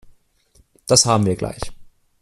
[0.87, 1.61] Das haben wir gleich.